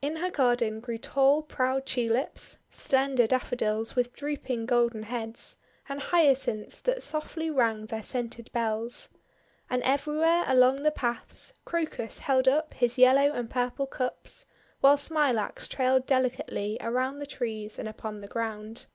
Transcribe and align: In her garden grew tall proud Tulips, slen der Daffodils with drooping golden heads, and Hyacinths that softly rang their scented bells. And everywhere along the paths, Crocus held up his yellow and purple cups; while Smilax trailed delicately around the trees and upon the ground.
In 0.00 0.18
her 0.18 0.30
garden 0.30 0.78
grew 0.78 0.98
tall 0.98 1.42
proud 1.42 1.84
Tulips, 1.84 2.58
slen 2.70 3.16
der 3.16 3.26
Daffodils 3.26 3.96
with 3.96 4.12
drooping 4.12 4.66
golden 4.66 5.02
heads, 5.02 5.58
and 5.88 6.00
Hyacinths 6.00 6.78
that 6.78 7.02
softly 7.02 7.50
rang 7.50 7.86
their 7.86 8.04
scented 8.04 8.52
bells. 8.52 9.08
And 9.68 9.82
everywhere 9.82 10.44
along 10.46 10.84
the 10.84 10.92
paths, 10.92 11.54
Crocus 11.64 12.20
held 12.20 12.46
up 12.46 12.72
his 12.74 12.98
yellow 12.98 13.32
and 13.32 13.50
purple 13.50 13.88
cups; 13.88 14.46
while 14.78 14.96
Smilax 14.96 15.66
trailed 15.66 16.06
delicately 16.06 16.76
around 16.80 17.18
the 17.18 17.26
trees 17.26 17.76
and 17.76 17.88
upon 17.88 18.20
the 18.20 18.28
ground. 18.28 18.86